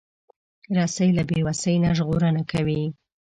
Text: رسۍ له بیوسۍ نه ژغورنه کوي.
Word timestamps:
رسۍ 0.77 1.09
له 1.17 1.23
بیوسۍ 1.29 1.75
نه 1.83 1.89
ژغورنه 1.97 2.41
کوي. 2.51 2.83